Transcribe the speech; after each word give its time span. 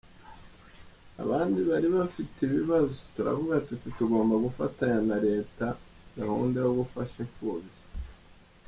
abandi 1.23 1.59
bari 1.69 1.87
bafite 1.97 2.37
ibibazo, 2.43 2.95
turavuga 3.15 3.53
tuti 3.67 3.87
tugomba 3.97 4.35
gufatanya 4.45 4.99
na 5.09 5.17
Leta 5.27 5.65
gahunda 6.17 6.57
yo 6.65 6.71
gufasha 6.79 7.17
impfubyi. 7.25 7.77